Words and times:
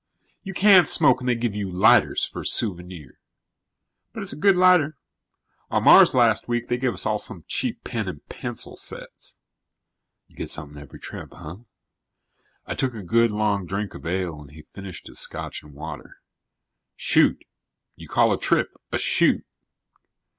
"You 0.41 0.55
can't 0.55 0.87
smoke 0.87 1.19
and 1.19 1.29
they 1.29 1.35
give 1.35 1.53
you 1.53 1.69
lighters 1.71 2.25
for 2.25 2.39
a 2.39 2.45
souvenir. 2.47 3.19
But 4.13 4.23
it's 4.23 4.33
a 4.33 4.35
good 4.35 4.55
lighter. 4.55 4.97
On 5.69 5.83
Mars 5.83 6.15
last 6.15 6.47
week, 6.47 6.65
they 6.65 6.77
gave 6.77 6.93
us 6.93 7.05
all 7.05 7.19
some 7.19 7.45
cheap 7.47 7.83
pen 7.83 8.07
and 8.07 8.27
pencil 8.27 8.77
sets." 8.77 9.35
"You 10.27 10.35
get 10.35 10.49
something 10.49 10.81
every 10.81 10.97
trip, 10.99 11.31
hah?" 11.31 11.57
I 12.65 12.73
took 12.73 12.95
a 12.95 13.03
good, 13.03 13.29
long 13.29 13.67
drink 13.67 13.93
of 13.93 14.07
ale 14.07 14.41
and 14.41 14.49
he 14.49 14.63
finished 14.63 15.05
his 15.05 15.19
scotch 15.19 15.61
and 15.61 15.75
water. 15.75 16.17
"Shoot. 16.95 17.43
You 17.95 18.07
call 18.07 18.33
a 18.33 18.39
trip 18.39 18.69
a 18.91 18.97
'shoot'." 18.97 19.45